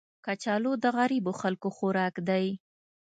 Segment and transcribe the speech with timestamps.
[0.25, 2.45] کچالو د غریبو خلکو خوراک دی